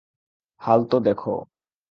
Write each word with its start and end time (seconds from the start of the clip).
হাল 0.61 0.81
তো 0.85 0.97
দেখো। 0.99 1.33